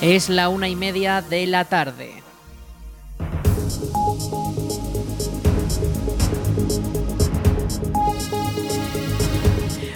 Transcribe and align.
Es 0.00 0.28
la 0.28 0.48
una 0.48 0.68
y 0.68 0.76
media 0.76 1.22
de 1.22 1.44
la 1.48 1.64
tarde. 1.64 2.22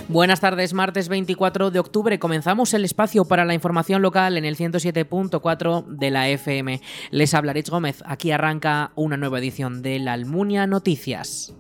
Buenas 0.09 0.41
tardes, 0.41 0.75
martes 0.75 1.09
24 1.09 1.71
de 1.71 1.79
octubre. 1.79 2.19
Comenzamos 2.19 2.75
el 2.75 2.85
espacio 2.85 3.25
para 3.27 3.45
la 3.45 3.55
información 3.55 4.03
local 4.03 4.37
en 4.37 4.45
el 4.45 4.57
107.4 4.57 5.87
de 5.87 6.11
la 6.11 6.29
FM. 6.29 6.81
Les 7.13 7.33
habla 7.33 7.53
Rich 7.53 7.71
Gómez. 7.71 8.03
Aquí 8.05 8.33
arranca 8.33 8.91
una 8.97 9.17
nueva 9.17 9.39
edición 9.39 9.83
de 9.83 10.01
la 10.01 10.15
Almunia 10.15 10.67
Noticias. 10.67 11.55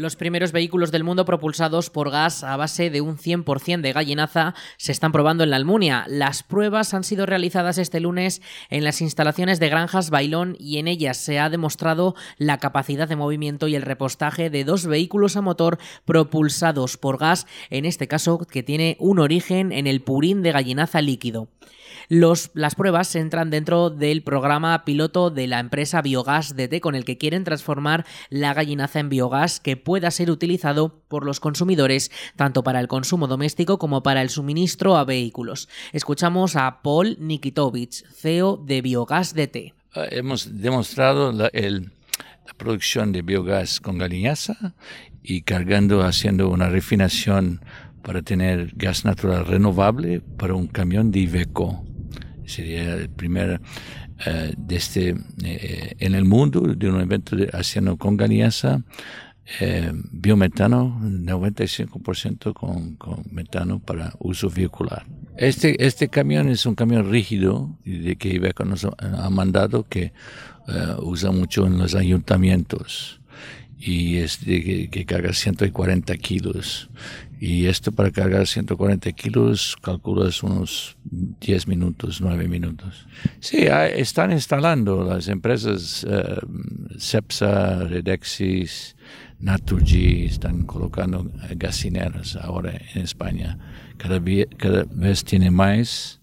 Los 0.00 0.16
primeros 0.16 0.52
vehículos 0.52 0.92
del 0.92 1.04
mundo 1.04 1.26
propulsados 1.26 1.90
por 1.90 2.10
gas 2.10 2.42
a 2.42 2.56
base 2.56 2.88
de 2.88 3.02
un 3.02 3.18
100% 3.18 3.82
de 3.82 3.92
gallinaza 3.92 4.54
se 4.78 4.92
están 4.92 5.12
probando 5.12 5.44
en 5.44 5.50
la 5.50 5.56
Almunia. 5.56 6.06
Las 6.08 6.42
pruebas 6.42 6.94
han 6.94 7.04
sido 7.04 7.26
realizadas 7.26 7.76
este 7.76 8.00
lunes 8.00 8.40
en 8.70 8.82
las 8.82 9.02
instalaciones 9.02 9.60
de 9.60 9.68
Granjas 9.68 10.08
Bailón 10.08 10.56
y 10.58 10.78
en 10.78 10.88
ellas 10.88 11.18
se 11.18 11.38
ha 11.38 11.50
demostrado 11.50 12.14
la 12.38 12.56
capacidad 12.56 13.10
de 13.10 13.16
movimiento 13.16 13.68
y 13.68 13.74
el 13.74 13.82
repostaje 13.82 14.48
de 14.48 14.64
dos 14.64 14.86
vehículos 14.86 15.36
a 15.36 15.42
motor 15.42 15.76
propulsados 16.06 16.96
por 16.96 17.18
gas, 17.18 17.46
en 17.68 17.84
este 17.84 18.08
caso 18.08 18.38
que 18.38 18.62
tiene 18.62 18.96
un 19.00 19.18
origen 19.18 19.70
en 19.70 19.86
el 19.86 20.00
purín 20.00 20.40
de 20.40 20.52
gallinaza 20.52 21.02
líquido 21.02 21.48
las 22.10 22.74
pruebas 22.74 23.14
entran 23.14 23.50
dentro 23.50 23.88
del 23.88 24.24
programa 24.24 24.84
piloto 24.84 25.30
de 25.30 25.46
la 25.46 25.60
empresa 25.60 26.02
Biogás 26.02 26.56
DT 26.56 26.80
con 26.80 26.96
el 26.96 27.04
que 27.04 27.18
quieren 27.18 27.44
transformar 27.44 28.04
la 28.30 28.52
gallinaza 28.52 28.98
en 28.98 29.08
biogás 29.08 29.60
que 29.60 29.76
pueda 29.76 30.10
ser 30.10 30.28
utilizado 30.28 31.04
por 31.06 31.24
los 31.24 31.38
consumidores 31.38 32.10
tanto 32.34 32.64
para 32.64 32.80
el 32.80 32.88
consumo 32.88 33.28
doméstico 33.28 33.78
como 33.78 34.02
para 34.02 34.22
el 34.22 34.28
suministro 34.28 34.96
a 34.96 35.04
vehículos. 35.04 35.68
Escuchamos 35.92 36.56
a 36.56 36.82
Paul 36.82 37.16
Nikitovich, 37.20 38.04
CEO 38.08 38.56
de 38.56 38.82
Biogás 38.82 39.32
DT. 39.32 39.72
Ah, 39.94 40.06
hemos 40.10 40.60
demostrado 40.60 41.30
la, 41.30 41.48
producción 42.56 43.12
de 43.12 43.22
biogás 43.22 43.78
con 43.78 43.98
gallinaza 43.98 44.74
y 45.22 45.42
cargando, 45.42 46.02
haciendo 46.02 46.48
una 46.48 46.68
refinación 46.68 47.64
para 48.02 48.22
tener 48.22 48.72
gas 48.74 49.04
natural 49.04 49.46
renovable 49.46 50.20
para 50.20 50.54
un 50.54 50.66
camión 50.66 51.12
de 51.12 51.20
Iveco 51.20 51.84
sería 52.50 52.94
el 52.94 53.08
primer 53.08 53.60
eh, 54.26 54.52
de 54.56 54.76
este, 54.76 55.14
eh, 55.42 55.94
en 55.98 56.14
el 56.14 56.24
mundo 56.24 56.60
de 56.60 56.90
un 56.90 57.00
evento 57.00 57.36
de, 57.36 57.48
haciendo 57.52 57.96
con 57.96 58.18
Ganiasa 58.18 58.82
eh, 59.60 59.92
biometano, 60.12 61.00
95% 61.02 62.52
con, 62.52 62.98
metano 63.30 63.80
para 63.80 64.12
uso 64.18 64.50
vehicular. 64.50 65.06
Este, 65.36 65.84
este 65.84 66.08
camión 66.08 66.48
es 66.48 66.66
un 66.66 66.74
camión 66.74 67.10
rígido 67.10 67.78
de 67.84 68.16
que 68.16 68.28
Iveco 68.28 68.64
nos 68.64 68.84
ha 68.84 69.30
mandado 69.30 69.88
que 69.88 70.12
usa 70.98 71.32
mucho 71.32 71.66
en 71.66 71.78
los 71.78 71.94
ayuntamientos 71.96 73.20
y 73.76 74.18
es 74.18 74.44
de 74.44 74.88
que 74.88 75.06
carga 75.06 75.32
140 75.32 76.14
kilos 76.18 76.90
y 77.42 77.66
esto 77.66 77.90
para 77.90 78.10
cargar 78.10 78.46
140 78.46 79.10
kilos, 79.12 79.74
calculas 79.80 80.42
unos 80.42 80.98
10 81.04 81.68
minutos, 81.68 82.20
9 82.20 82.46
minutos. 82.48 83.06
Sí, 83.40 83.66
están 83.96 84.30
instalando 84.30 85.02
las 85.04 85.26
empresas 85.28 86.04
uh, 86.04 86.98
Cepsa, 86.98 87.84
Redexis, 87.84 88.94
Naturgy, 89.38 90.26
están 90.26 90.64
colocando 90.66 91.30
gasineras 91.56 92.36
ahora 92.36 92.78
en 92.94 93.00
España. 93.00 93.58
Cada, 93.96 94.20
cada 94.58 94.84
vez 94.90 95.24
tiene 95.24 95.50
más 95.50 96.20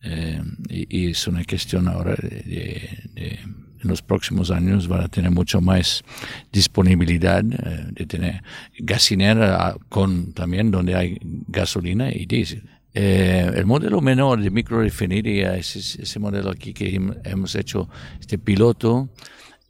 eh, 0.00 0.40
y, 0.70 1.10
es 1.10 1.26
una 1.26 1.44
cuestión 1.44 1.86
ahora 1.86 2.14
de, 2.14 3.10
de 3.12 3.38
en 3.86 3.90
los 3.90 4.02
próximos 4.02 4.50
años 4.50 4.88
van 4.88 5.02
a 5.02 5.08
tener 5.08 5.30
mucho 5.30 5.60
más 5.60 6.04
disponibilidad 6.52 7.44
eh, 7.44 7.86
de 7.92 8.06
tener 8.06 8.42
gasinera 8.78 9.76
con 9.88 10.32
también 10.32 10.70
donde 10.70 10.94
hay 10.94 11.18
gasolina 11.48 12.12
y 12.12 12.26
diésel. 12.26 12.68
Eh, 12.92 13.52
el 13.54 13.66
modelo 13.66 14.00
menor 14.00 14.42
de 14.42 14.50
microrefinería, 14.50 15.56
ese, 15.56 16.02
ese 16.02 16.18
modelo 16.18 16.50
aquí 16.50 16.72
que 16.72 17.00
hemos 17.24 17.54
hecho, 17.54 17.88
este 18.18 18.38
piloto, 18.38 19.10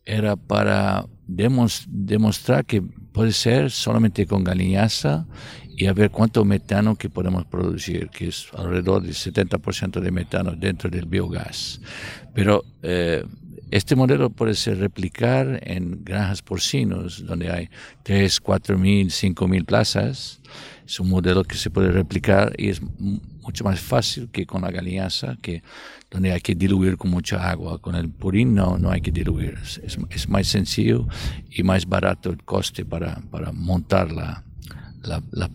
era 0.04 0.36
para 0.36 1.04
demostrar 1.26 2.64
que 2.64 2.80
puede 2.80 3.32
ser 3.32 3.70
solamente 3.72 4.26
con 4.26 4.44
gallinaza 4.44 5.26
y 5.76 5.86
a 5.86 5.92
ver 5.92 6.10
cuánto 6.10 6.44
metano 6.44 6.96
que 6.96 7.10
podemos 7.10 7.44
producir, 7.44 8.08
que 8.08 8.28
es 8.28 8.46
alrededor 8.54 9.02
del 9.02 9.12
70% 9.12 10.00
de 10.00 10.10
metano 10.10 10.52
dentro 10.52 10.88
del 10.88 11.06
biogás. 11.06 11.80
Pero 12.32 12.64
eh, 12.82 13.24
este 13.70 13.96
modelo 13.96 14.30
puede 14.30 14.54
ser 14.54 14.78
replicar 14.78 15.60
en 15.62 16.04
granjas 16.04 16.40
porcinos, 16.42 17.26
donde 17.26 17.50
hay 17.50 17.68
3, 18.04 18.40
4 18.40 18.78
mil, 18.78 19.10
5 19.10 19.48
mil 19.48 19.64
plazas. 19.64 20.40
Es 20.86 21.00
un 21.00 21.08
modelo 21.08 21.42
que 21.42 21.56
se 21.56 21.70
puede 21.70 21.90
replicar 21.90 22.52
y 22.56 22.68
es 22.68 22.80
mucho 22.80 23.64
más 23.64 23.80
fácil 23.80 24.28
que 24.30 24.46
con 24.46 24.62
la 24.62 24.70
gallinaza, 24.70 25.36
que 25.42 25.62
donde 26.10 26.32
hay 26.32 26.40
que 26.40 26.54
diluir 26.54 26.96
con 26.96 27.10
mucha 27.10 27.50
agua. 27.50 27.80
Con 27.80 27.96
el 27.96 28.08
purín 28.08 28.54
no, 28.54 28.78
no 28.78 28.90
hay 28.90 29.00
que 29.00 29.10
diluir. 29.10 29.58
Es, 29.62 29.98
es 30.10 30.28
más 30.28 30.46
sencillo 30.46 31.08
y 31.50 31.64
más 31.64 31.86
barato 31.86 32.30
el 32.30 32.44
coste 32.44 32.84
para, 32.84 33.20
para 33.30 33.50
montarla 33.50 34.14
la, 34.14 34.45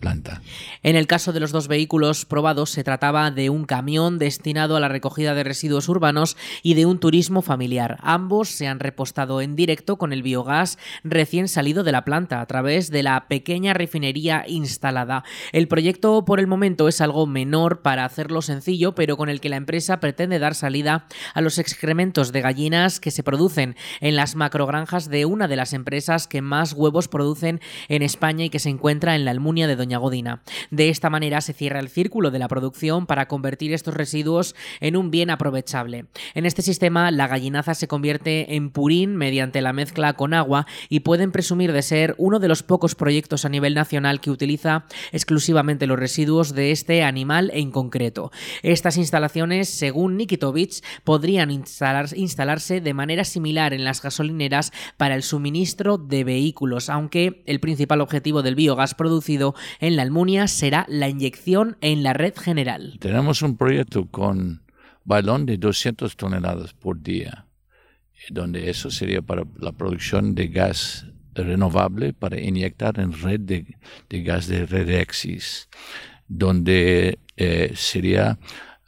planta. 0.00 0.42
En 0.82 0.96
el 0.96 1.06
caso 1.06 1.32
de 1.32 1.40
los 1.40 1.52
dos 1.52 1.68
vehículos 1.68 2.24
probados 2.24 2.70
se 2.70 2.84
trataba 2.84 3.30
de 3.30 3.50
un 3.50 3.64
camión 3.64 4.18
destinado 4.18 4.76
a 4.76 4.80
la 4.80 4.88
recogida 4.88 5.34
de 5.34 5.44
residuos 5.44 5.88
urbanos 5.88 6.36
y 6.62 6.74
de 6.74 6.86
un 6.86 6.98
turismo 6.98 7.42
familiar. 7.42 7.98
Ambos 8.02 8.48
se 8.48 8.66
han 8.66 8.80
repostado 8.80 9.40
en 9.40 9.56
directo 9.56 9.96
con 9.96 10.12
el 10.12 10.22
biogás 10.22 10.78
recién 11.04 11.48
salido 11.48 11.84
de 11.84 11.92
la 11.92 12.04
planta 12.04 12.40
a 12.40 12.46
través 12.46 12.90
de 12.90 13.02
la 13.02 13.28
pequeña 13.28 13.74
refinería 13.74 14.44
instalada. 14.46 15.24
El 15.52 15.68
proyecto 15.68 16.24
por 16.24 16.40
el 16.40 16.46
momento 16.46 16.88
es 16.88 17.00
algo 17.00 17.26
menor 17.26 17.82
para 17.82 18.04
hacerlo 18.04 18.42
sencillo, 18.42 18.94
pero 18.94 19.16
con 19.16 19.28
el 19.28 19.40
que 19.40 19.48
la 19.48 19.56
empresa 19.56 20.00
pretende 20.00 20.38
dar 20.38 20.54
salida 20.54 21.06
a 21.34 21.40
los 21.40 21.58
excrementos 21.58 22.32
de 22.32 22.40
gallinas 22.40 23.00
que 23.00 23.10
se 23.10 23.22
producen 23.22 23.76
en 24.00 24.16
las 24.16 24.34
macrogranjas 24.34 25.08
de 25.08 25.24
una 25.24 25.48
de 25.48 25.56
las 25.56 25.72
empresas 25.72 26.26
que 26.26 26.42
más 26.42 26.72
huevos 26.72 27.08
producen 27.08 27.60
en 27.88 28.02
España 28.02 28.44
y 28.44 28.50
que 28.50 28.58
se 28.58 28.70
encuentra 28.70 29.14
en 29.14 29.24
la 29.24 29.32
de 29.42 29.76
Doña 29.76 29.98
Godina. 29.98 30.40
De 30.70 30.88
esta 30.88 31.10
manera 31.10 31.40
se 31.40 31.52
cierra 31.52 31.80
el 31.80 31.88
círculo 31.88 32.30
de 32.30 32.38
la 32.38 32.48
producción 32.48 33.06
para 33.06 33.26
convertir 33.26 33.72
estos 33.72 33.92
residuos 33.92 34.54
en 34.80 34.96
un 34.96 35.10
bien 35.10 35.30
aprovechable. 35.30 36.06
En 36.34 36.46
este 36.46 36.62
sistema, 36.62 37.10
la 37.10 37.26
gallinaza 37.26 37.74
se 37.74 37.88
convierte 37.88 38.54
en 38.54 38.70
purín 38.70 39.16
mediante 39.16 39.60
la 39.60 39.72
mezcla 39.72 40.12
con 40.14 40.32
agua 40.32 40.66
y 40.88 41.00
pueden 41.00 41.32
presumir 41.32 41.72
de 41.72 41.82
ser 41.82 42.14
uno 42.18 42.38
de 42.38 42.48
los 42.48 42.62
pocos 42.62 42.94
proyectos 42.94 43.44
a 43.44 43.48
nivel 43.48 43.74
nacional 43.74 44.20
que 44.20 44.30
utiliza 44.30 44.84
exclusivamente 45.10 45.88
los 45.88 45.98
residuos 45.98 46.54
de 46.54 46.70
este 46.70 47.02
animal 47.02 47.50
en 47.52 47.72
concreto. 47.72 48.30
Estas 48.62 48.96
instalaciones, 48.96 49.68
según 49.68 50.16
Nikitovich, 50.16 50.82
podrían 51.02 51.50
instalarse 51.50 52.80
de 52.80 52.94
manera 52.94 53.24
similar 53.24 53.74
en 53.74 53.84
las 53.84 54.00
gasolineras 54.00 54.72
para 54.96 55.16
el 55.16 55.24
suministro 55.24 55.98
de 55.98 56.24
vehículos, 56.24 56.88
aunque 56.88 57.42
el 57.46 57.60
principal 57.60 58.00
objetivo 58.00 58.42
del 58.42 58.54
biogás 58.54 58.94
producido 58.94 59.31
en 59.80 59.96
la 59.96 60.02
Almunia 60.02 60.48
será 60.48 60.86
la 60.88 61.08
inyección 61.08 61.76
en 61.80 62.02
la 62.02 62.12
red 62.12 62.34
general. 62.36 62.96
Tenemos 63.00 63.42
un 63.42 63.56
proyecto 63.56 64.06
con 64.06 64.62
balón 65.04 65.46
de 65.46 65.56
200 65.58 66.16
toneladas 66.16 66.72
por 66.74 67.00
día, 67.00 67.46
donde 68.30 68.70
eso 68.70 68.90
sería 68.90 69.22
para 69.22 69.44
la 69.58 69.72
producción 69.72 70.34
de 70.34 70.48
gas 70.48 71.06
renovable 71.34 72.12
para 72.12 72.38
inyectar 72.38 73.00
en 73.00 73.12
red 73.12 73.40
de, 73.40 73.76
gas 74.22 74.46
de 74.46 74.66
Redexis, 74.66 75.68
donde 76.28 77.18
eh, 77.36 77.72
sería 77.74 78.38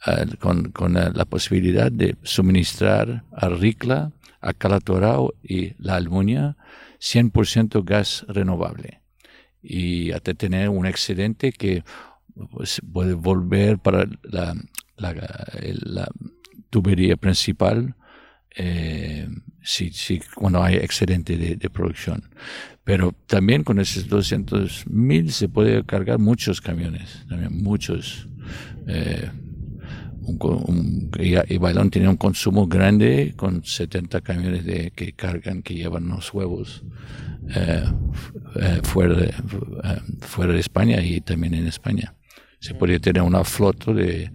eh, 0.05 0.25
con, 0.39 0.97
eh, 0.97 1.11
la 1.13 1.25
posibilidad 1.25 1.91
de 1.91 2.15
suministrar 2.23 3.23
a 3.31 3.49
Ricla, 3.49 4.11
a 4.41 4.53
Calatorao 4.53 5.33
y 5.43 5.73
la 5.83 5.95
Almunia 5.95 6.55
100% 6.99 7.83
gas 7.83 8.25
renovable 8.27 9.04
y 9.65 10.11
hasta 10.11 10.33
tener 10.33 10.69
un 10.69 10.85
excedente 10.85 11.51
que 11.51 11.83
pues, 12.51 12.81
puede 12.93 13.13
volver 13.13 13.79
para 13.79 14.07
la, 14.23 16.07
tubería 16.69 17.15
principal 17.15 17.95
eh, 18.57 19.27
si, 19.61 20.21
cuando 20.35 20.61
hay 20.61 20.75
excedente 20.75 21.37
de, 21.37 21.69
producción. 21.69 22.29
Pero 22.83 23.15
también 23.25 23.63
con 23.63 23.79
esos 23.79 24.07
200 24.07 24.87
mil 24.87 25.31
se 25.31 25.49
puede 25.49 25.83
cargar 25.85 26.19
muchos 26.19 26.61
camiones, 26.61 27.25
también 27.27 27.63
muchos, 27.63 28.27
eh, 28.87 29.31
y 31.19 31.57
Bailón 31.57 31.89
tiene 31.89 32.09
un 32.09 32.17
consumo 32.17 32.67
grande 32.67 33.33
con 33.35 33.63
70 33.63 34.21
camiones 34.21 34.65
de, 34.65 34.91
que 34.91 35.13
cargan, 35.13 35.61
que 35.61 35.75
llevan 35.75 36.07
los 36.07 36.33
huevos 36.33 36.83
eh, 37.55 37.83
eh, 38.55 38.79
fuera, 38.83 39.15
de, 39.15 39.27
eh, 39.27 40.01
fuera 40.21 40.53
de 40.53 40.59
España 40.59 41.01
y 41.01 41.21
también 41.21 41.53
en 41.53 41.67
España. 41.67 42.15
Se 42.59 42.73
podría 42.73 42.99
tener 42.99 43.21
una 43.21 43.43
flota 43.43 43.93
de, 43.93 44.31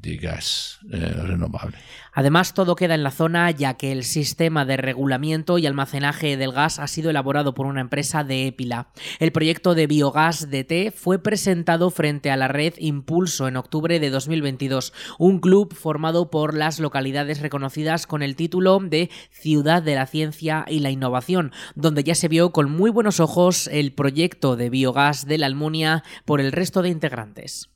de 0.00 0.16
gas 0.16 0.78
renovable. 0.82 1.78
Además, 2.12 2.54
todo 2.54 2.74
queda 2.74 2.94
en 2.94 3.04
la 3.04 3.10
zona 3.10 3.50
ya 3.50 3.74
que 3.74 3.92
el 3.92 4.04
sistema 4.04 4.64
de 4.64 4.76
regulamiento 4.76 5.58
y 5.58 5.66
almacenaje 5.66 6.36
del 6.36 6.52
gas 6.52 6.78
ha 6.78 6.88
sido 6.88 7.10
elaborado 7.10 7.54
por 7.54 7.66
una 7.66 7.80
empresa 7.80 8.24
de 8.24 8.48
Épila. 8.48 8.88
El 9.20 9.32
proyecto 9.32 9.74
de 9.74 9.86
biogás 9.86 10.50
DT 10.50 10.92
fue 10.94 11.22
presentado 11.22 11.90
frente 11.90 12.30
a 12.30 12.36
la 12.36 12.48
red 12.48 12.74
Impulso 12.78 13.46
en 13.46 13.56
octubre 13.56 14.00
de 14.00 14.10
2022, 14.10 14.92
un 15.18 15.38
club 15.38 15.74
formado 15.74 16.30
por 16.30 16.54
las 16.54 16.80
localidades 16.80 17.40
reconocidas 17.40 18.06
con 18.06 18.22
el 18.22 18.36
título 18.36 18.80
de 18.80 19.10
Ciudad 19.30 19.82
de 19.82 19.94
la 19.94 20.06
Ciencia 20.06 20.64
y 20.68 20.80
la 20.80 20.90
Innovación, 20.90 21.52
donde 21.74 22.04
ya 22.04 22.14
se 22.14 22.28
vio 22.28 22.50
con 22.52 22.70
muy 22.70 22.90
buenos 22.90 23.20
ojos 23.20 23.68
el 23.68 23.92
proyecto 23.92 24.56
de 24.56 24.70
biogás 24.70 25.26
de 25.26 25.38
la 25.38 25.46
Almunia 25.46 26.02
por 26.24 26.40
el 26.40 26.52
resto 26.52 26.82
de 26.82 26.88
integrantes. 26.88 27.70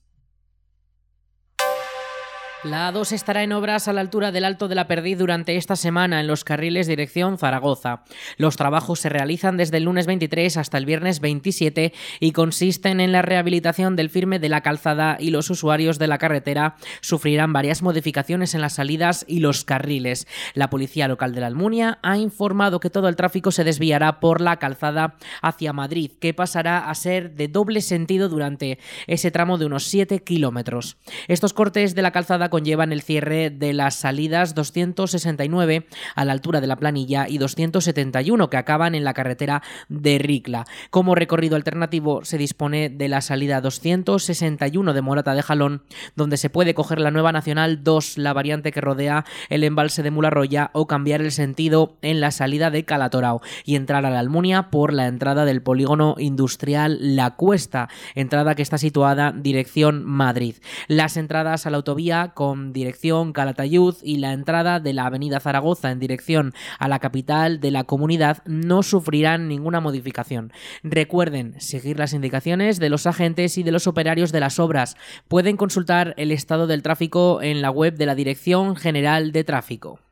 La 2.64 2.90
A2 2.90 3.12
estará 3.12 3.42
en 3.42 3.52
obras 3.52 3.88
a 3.88 3.92
la 3.92 4.00
altura 4.00 4.32
del 4.32 4.46
Alto 4.46 4.68
de 4.68 4.74
la 4.74 4.86
Perdiz 4.86 5.18
durante 5.18 5.56
esta 5.56 5.76
semana 5.76 6.20
en 6.20 6.26
los 6.26 6.44
carriles 6.44 6.86
dirección 6.86 7.36
Zaragoza. 7.36 8.04
Los 8.38 8.56
trabajos 8.56 9.00
se 9.00 9.10
realizan 9.10 9.58
desde 9.58 9.76
el 9.76 9.84
lunes 9.84 10.06
23 10.06 10.56
hasta 10.56 10.78
el 10.78 10.86
viernes 10.86 11.20
27 11.20 11.92
y 12.20 12.32
consisten 12.32 13.00
en 13.00 13.12
la 13.12 13.20
rehabilitación 13.20 13.96
del 13.96 14.08
firme 14.08 14.38
de 14.38 14.48
la 14.48 14.62
calzada 14.62 15.18
y 15.20 15.28
los 15.28 15.50
usuarios 15.50 15.98
de 15.98 16.06
la 16.06 16.16
carretera 16.16 16.76
sufrirán 17.02 17.52
varias 17.52 17.82
modificaciones 17.82 18.54
en 18.54 18.62
las 18.62 18.72
salidas 18.72 19.26
y 19.28 19.40
los 19.40 19.64
carriles. 19.64 20.26
La 20.54 20.70
policía 20.70 21.06
local 21.06 21.34
de 21.34 21.42
la 21.42 21.48
Almunia 21.48 21.98
ha 22.00 22.16
informado 22.16 22.80
que 22.80 22.88
todo 22.88 23.08
el 23.08 23.16
tráfico 23.16 23.50
se 23.50 23.64
desviará 23.64 24.20
por 24.20 24.40
la 24.40 24.56
calzada 24.56 25.16
hacia 25.42 25.74
Madrid, 25.74 26.12
que 26.18 26.32
pasará 26.32 26.88
a 26.88 26.94
ser 26.94 27.34
de 27.34 27.48
doble 27.48 27.82
sentido 27.82 28.30
durante 28.30 28.78
ese 29.06 29.30
tramo 29.30 29.58
de 29.58 29.66
unos 29.66 29.84
7 29.84 30.20
kilómetros. 30.20 30.96
Estos 31.28 31.52
cortes 31.52 31.94
de 31.94 32.00
la 32.00 32.10
calzada 32.10 32.48
conllevan 32.54 32.92
el 32.92 33.02
cierre 33.02 33.50
de 33.50 33.72
las 33.72 33.96
salidas 33.96 34.54
269 34.54 35.88
a 36.14 36.24
la 36.24 36.30
altura 36.30 36.60
de 36.60 36.68
la 36.68 36.76
planilla 36.76 37.26
y 37.28 37.38
271 37.38 38.48
que 38.48 38.56
acaban 38.56 38.94
en 38.94 39.02
la 39.02 39.12
carretera 39.12 39.60
de 39.88 40.20
Ricla. 40.20 40.64
Como 40.90 41.16
recorrido 41.16 41.56
alternativo 41.56 42.24
se 42.24 42.38
dispone 42.38 42.90
de 42.90 43.08
la 43.08 43.22
salida 43.22 43.60
261 43.60 44.92
de 44.92 45.02
Morata 45.02 45.34
de 45.34 45.42
Jalón, 45.42 45.82
donde 46.14 46.36
se 46.36 46.48
puede 46.48 46.74
coger 46.74 47.00
la 47.00 47.10
nueva 47.10 47.32
Nacional 47.32 47.82
2, 47.82 48.18
la 48.18 48.32
variante 48.32 48.70
que 48.70 48.80
rodea 48.80 49.24
el 49.48 49.64
embalse 49.64 50.04
de 50.04 50.12
Mularroya, 50.12 50.70
o 50.74 50.86
cambiar 50.86 51.22
el 51.22 51.32
sentido 51.32 51.96
en 52.02 52.20
la 52.20 52.30
salida 52.30 52.70
de 52.70 52.84
Calatorao 52.84 53.40
y 53.64 53.74
entrar 53.74 54.06
a 54.06 54.10
la 54.10 54.20
Almunia 54.20 54.70
por 54.70 54.92
la 54.92 55.08
entrada 55.08 55.44
del 55.44 55.60
polígono 55.60 56.14
industrial 56.20 57.16
La 57.16 57.32
Cuesta, 57.32 57.88
entrada 58.14 58.54
que 58.54 58.62
está 58.62 58.78
situada 58.78 59.32
dirección 59.32 60.04
Madrid. 60.04 60.54
Las 60.86 61.16
entradas 61.16 61.66
a 61.66 61.70
la 61.70 61.78
autovía 61.78 62.04
con 62.34 62.43
dirección 62.72 63.32
Calatayud 63.32 63.96
y 64.02 64.18
la 64.18 64.32
entrada 64.32 64.80
de 64.80 64.92
la 64.92 65.06
avenida 65.06 65.40
Zaragoza 65.40 65.90
en 65.90 65.98
dirección 65.98 66.52
a 66.78 66.88
la 66.88 66.98
capital 66.98 67.60
de 67.60 67.70
la 67.70 67.84
comunidad 67.84 68.42
no 68.44 68.82
sufrirán 68.82 69.48
ninguna 69.48 69.80
modificación. 69.80 70.52
Recuerden 70.82 71.60
seguir 71.60 71.98
las 71.98 72.12
indicaciones 72.12 72.78
de 72.78 72.90
los 72.90 73.06
agentes 73.06 73.56
y 73.58 73.62
de 73.62 73.72
los 73.72 73.86
operarios 73.86 74.32
de 74.32 74.40
las 74.40 74.58
obras. 74.58 74.96
Pueden 75.28 75.56
consultar 75.56 76.14
el 76.16 76.32
estado 76.32 76.66
del 76.66 76.82
tráfico 76.82 77.40
en 77.42 77.62
la 77.62 77.70
web 77.70 77.94
de 77.96 78.06
la 78.06 78.14
Dirección 78.14 78.76
General 78.76 79.32
de 79.32 79.44
Tráfico. 79.44 80.03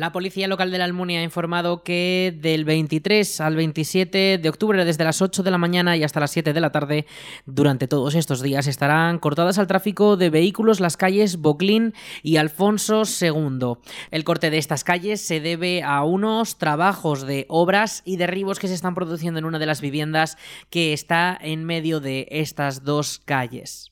La 0.00 0.12
policía 0.12 0.48
local 0.48 0.70
de 0.70 0.78
la 0.78 0.86
Almunia 0.86 1.20
ha 1.20 1.22
informado 1.22 1.82
que 1.82 2.34
del 2.40 2.64
23 2.64 3.38
al 3.42 3.54
27 3.54 4.38
de 4.38 4.48
octubre, 4.48 4.86
desde 4.86 5.04
las 5.04 5.20
8 5.20 5.42
de 5.42 5.50
la 5.50 5.58
mañana 5.58 5.94
y 5.94 6.04
hasta 6.04 6.20
las 6.20 6.30
7 6.30 6.54
de 6.54 6.60
la 6.62 6.72
tarde, 6.72 7.04
durante 7.44 7.86
todos 7.86 8.14
estos 8.14 8.40
días 8.40 8.66
estarán 8.66 9.18
cortadas 9.18 9.58
al 9.58 9.66
tráfico 9.66 10.16
de 10.16 10.30
vehículos 10.30 10.80
las 10.80 10.96
calles 10.96 11.36
Boclín 11.36 11.92
y 12.22 12.38
Alfonso 12.38 13.02
II. 13.02 13.74
El 14.10 14.24
corte 14.24 14.48
de 14.48 14.56
estas 14.56 14.84
calles 14.84 15.20
se 15.20 15.40
debe 15.40 15.82
a 15.82 16.02
unos 16.02 16.56
trabajos 16.56 17.26
de 17.26 17.44
obras 17.50 18.00
y 18.06 18.16
derribos 18.16 18.58
que 18.58 18.68
se 18.68 18.74
están 18.74 18.94
produciendo 18.94 19.38
en 19.38 19.44
una 19.44 19.58
de 19.58 19.66
las 19.66 19.82
viviendas 19.82 20.38
que 20.70 20.94
está 20.94 21.36
en 21.38 21.66
medio 21.66 22.00
de 22.00 22.26
estas 22.30 22.84
dos 22.84 23.20
calles. 23.22 23.89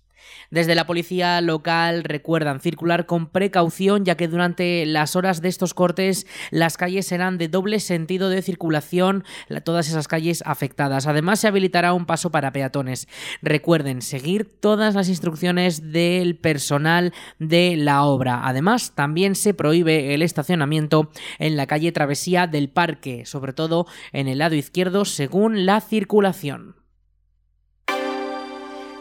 Desde 0.50 0.74
la 0.74 0.86
policía 0.86 1.40
local 1.40 2.04
recuerdan 2.04 2.60
circular 2.60 3.06
con 3.06 3.26
precaución 3.26 4.04
ya 4.04 4.16
que 4.16 4.28
durante 4.28 4.86
las 4.86 5.16
horas 5.16 5.42
de 5.42 5.48
estos 5.48 5.74
cortes 5.74 6.26
las 6.50 6.76
calles 6.76 7.06
serán 7.06 7.38
de 7.38 7.48
doble 7.48 7.80
sentido 7.80 8.30
de 8.30 8.42
circulación, 8.42 9.24
todas 9.64 9.88
esas 9.88 10.08
calles 10.08 10.42
afectadas. 10.46 11.06
Además 11.06 11.40
se 11.40 11.48
habilitará 11.48 11.92
un 11.92 12.06
paso 12.06 12.30
para 12.30 12.52
peatones. 12.52 13.08
Recuerden 13.42 14.02
seguir 14.02 14.44
todas 14.44 14.94
las 14.94 15.08
instrucciones 15.08 15.92
del 15.92 16.36
personal 16.36 17.12
de 17.38 17.76
la 17.76 18.04
obra. 18.04 18.40
Además 18.44 18.92
también 18.94 19.34
se 19.34 19.54
prohíbe 19.54 20.14
el 20.14 20.22
estacionamiento 20.22 21.10
en 21.38 21.56
la 21.56 21.66
calle 21.66 21.92
Travesía 21.92 22.46
del 22.46 22.68
Parque, 22.68 23.26
sobre 23.26 23.52
todo 23.52 23.86
en 24.12 24.28
el 24.28 24.38
lado 24.38 24.54
izquierdo 24.54 25.04
según 25.04 25.66
la 25.66 25.80
circulación. 25.80 26.77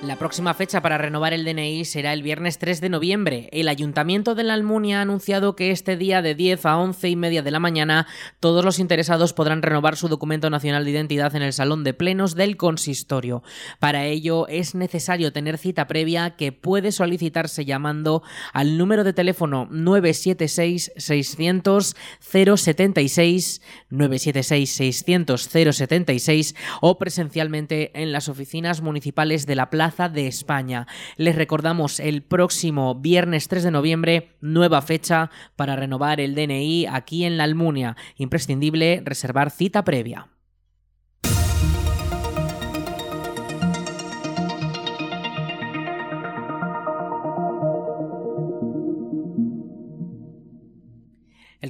La 0.03 0.15
próxima 0.15 0.53
fecha 0.53 0.79
para 0.83 0.99
renovar 0.99 1.33
el 1.33 1.43
DNI 1.43 1.83
será 1.83 2.13
el 2.13 2.21
viernes 2.21 2.59
3 2.59 2.81
de 2.81 2.89
noviembre. 2.89 3.49
El 3.51 3.67
Ayuntamiento 3.67 4.35
de 4.35 4.43
la 4.43 4.53
Almunia 4.53 4.99
ha 4.99 5.01
anunciado 5.01 5.55
que 5.55 5.71
este 5.71 5.97
día 5.97 6.21
de 6.21 6.35
10 6.35 6.67
a 6.67 6.77
11 6.77 7.09
y 7.09 7.15
media 7.15 7.41
de 7.41 7.49
la 7.49 7.59
mañana 7.59 8.05
todos 8.39 8.63
los 8.63 8.77
interesados 8.77 9.33
podrán 9.33 9.63
renovar 9.63 9.97
su 9.97 10.07
documento 10.07 10.51
nacional 10.51 10.85
de 10.85 10.91
identidad 10.91 11.35
en 11.35 11.41
el 11.41 11.51
Salón 11.51 11.83
de 11.83 11.95
Plenos 11.95 12.35
del 12.35 12.57
Consistorio. 12.57 13.41
Para 13.79 14.05
ello 14.05 14.47
es 14.49 14.75
necesario 14.75 15.33
tener 15.33 15.57
cita 15.57 15.87
previa 15.87 16.35
que 16.35 16.51
puede 16.51 16.91
solicitarse 16.91 17.65
llamando 17.65 18.21
al 18.53 18.77
número 18.77 19.03
de 19.03 19.13
teléfono 19.13 19.67
976 19.71 20.91
600 20.95 21.95
076 22.19 23.61
976 23.89 24.69
600 24.69 25.41
076 25.41 26.55
o 26.81 26.99
presencialmente 26.99 27.99
en 27.99 28.11
las 28.11 28.29
oficinas 28.29 28.81
municipales 28.81 29.47
de 29.47 29.55
la 29.55 29.71
Plaza 29.71 29.86
de 29.87 30.27
España. 30.27 30.85
Les 31.15 31.35
recordamos 31.35 31.99
el 31.99 32.21
próximo 32.21 32.95
viernes 32.95 33.47
3 33.47 33.63
de 33.63 33.71
noviembre, 33.71 34.35
nueva 34.41 34.81
fecha 34.81 35.31
para 35.55 35.75
renovar 35.75 36.19
el 36.19 36.35
DNI 36.35 36.87
aquí 36.87 37.23
en 37.23 37.37
la 37.37 37.45
Almunia. 37.45 37.95
Imprescindible 38.17 39.01
reservar 39.03 39.49
cita 39.49 39.83
previa. 39.83 40.27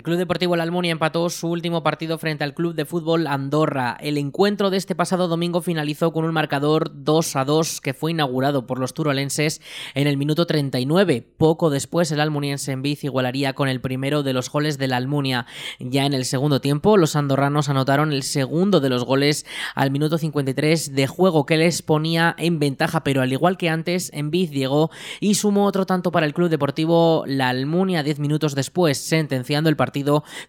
Club 0.07 0.19
Deportivo 0.19 0.55
La 0.55 0.63
Almunia 0.63 0.93
empató 0.93 1.29
su 1.29 1.49
último 1.49 1.83
partido 1.83 2.17
frente 2.17 2.45
al 2.45 2.53
Club 2.53 2.73
de 2.75 2.85
Fútbol 2.85 3.27
Andorra. 3.27 3.97
El 3.99 4.17
encuentro 4.17 4.69
de 4.69 4.77
este 4.77 4.95
pasado 4.95 5.27
domingo 5.27 5.59
finalizó 5.59 6.13
con 6.13 6.23
un 6.23 6.31
marcador 6.31 7.03
2 7.03 7.35
a 7.35 7.43
2 7.43 7.81
que 7.81 7.93
fue 7.93 8.11
inaugurado 8.11 8.65
por 8.65 8.79
los 8.79 8.93
turolenses 8.93 9.59
en 9.95 10.07
el 10.07 10.15
minuto 10.15 10.47
39. 10.47 11.27
Poco 11.35 11.69
después 11.69 12.09
el 12.13 12.21
almuniense 12.21 12.71
en 12.71 12.83
Biz 12.83 13.03
igualaría 13.03 13.51
con 13.51 13.67
el 13.67 13.81
primero 13.81 14.23
de 14.23 14.31
los 14.31 14.49
goles 14.49 14.77
de 14.77 14.87
la 14.87 14.95
Almunia. 14.95 15.45
Ya 15.81 16.05
en 16.05 16.13
el 16.13 16.23
segundo 16.23 16.61
tiempo 16.61 16.95
los 16.95 17.17
andorranos 17.17 17.67
anotaron 17.67 18.13
el 18.13 18.23
segundo 18.23 18.79
de 18.79 18.87
los 18.87 19.03
goles 19.03 19.45
al 19.75 19.91
minuto 19.91 20.17
53 20.17 20.95
de 20.95 21.07
juego 21.07 21.45
que 21.45 21.57
les 21.57 21.81
ponía 21.81 22.33
en 22.37 22.59
ventaja, 22.59 23.03
pero 23.03 23.21
al 23.21 23.33
igual 23.33 23.57
que 23.57 23.67
antes 23.67 24.09
en 24.13 24.31
Biz 24.31 24.51
llegó 24.51 24.89
y 25.19 25.35
sumó 25.35 25.65
otro 25.65 25.85
tanto 25.85 26.13
para 26.13 26.25
el 26.25 26.33
Club 26.33 26.47
Deportivo 26.47 27.25
La 27.27 27.49
Almunia 27.49 28.03
10 28.03 28.19
minutos 28.19 28.55
después, 28.55 28.97
sentenciando 28.99 29.69
el 29.69 29.75
partido 29.75 29.96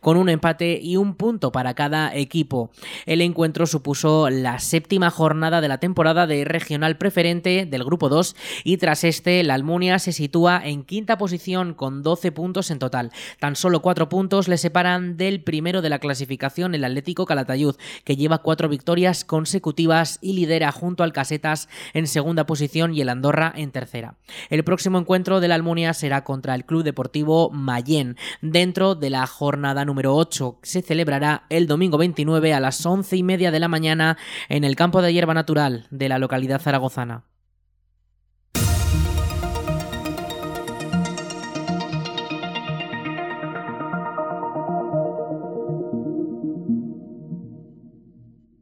con 0.00 0.16
un 0.16 0.28
empate 0.28 0.80
y 0.82 0.96
un 0.96 1.14
punto 1.14 1.52
para 1.52 1.74
cada 1.74 2.14
equipo. 2.14 2.70
El 3.06 3.20
encuentro 3.20 3.66
supuso 3.66 4.30
la 4.30 4.58
séptima 4.58 5.10
jornada 5.10 5.60
de 5.60 5.68
la 5.68 5.78
temporada 5.78 6.26
de 6.26 6.44
regional 6.44 6.96
preferente 6.96 7.66
del 7.66 7.84
grupo 7.84 8.08
2 8.08 8.36
y 8.64 8.76
tras 8.78 9.04
este 9.04 9.42
la 9.42 9.54
Almunia 9.54 9.98
se 9.98 10.12
sitúa 10.12 10.60
en 10.64 10.84
quinta 10.84 11.18
posición 11.18 11.74
con 11.74 12.02
12 12.02 12.32
puntos 12.32 12.70
en 12.70 12.78
total. 12.78 13.10
Tan 13.38 13.56
solo 13.56 13.82
4 13.82 14.08
puntos 14.08 14.48
le 14.48 14.58
separan 14.58 15.16
del 15.16 15.42
primero 15.42 15.82
de 15.82 15.90
la 15.90 15.98
clasificación 15.98 16.74
el 16.74 16.84
Atlético 16.84 17.26
Calatayud 17.26 17.76
que 18.04 18.16
lleva 18.16 18.38
4 18.38 18.68
victorias 18.68 19.24
consecutivas 19.24 20.18
y 20.20 20.32
lidera 20.32 20.72
junto 20.72 21.02
al 21.02 21.12
Casetas 21.12 21.68
en 21.94 22.06
segunda 22.06 22.46
posición 22.46 22.94
y 22.94 23.00
el 23.00 23.08
Andorra 23.08 23.52
en 23.54 23.70
tercera. 23.70 24.16
El 24.50 24.64
próximo 24.64 24.98
encuentro 24.98 25.40
de 25.40 25.48
la 25.48 25.54
Almunia 25.54 25.94
será 25.94 26.24
contra 26.24 26.54
el 26.54 26.64
Club 26.64 26.82
Deportivo 26.82 27.50
Mayén 27.50 28.16
dentro 28.40 28.94
de 28.94 29.10
la 29.10 29.18
la 29.18 29.26
jornada 29.28 29.84
número 29.84 30.16
8. 30.16 30.58
Se 30.62 30.82
celebrará 30.82 31.44
el 31.50 31.68
domingo 31.68 31.98
29 31.98 32.52
a 32.52 32.60
las 32.60 32.84
once 32.84 33.16
y 33.16 33.22
media 33.22 33.52
de 33.52 33.60
la 33.60 33.68
mañana 33.68 34.18
en 34.48 34.64
el 34.64 34.74
campo 34.74 35.02
de 35.02 35.12
hierba 35.12 35.34
natural 35.34 35.86
de 35.90 36.08
la 36.08 36.18
localidad 36.18 36.60
zaragozana. 36.60 37.24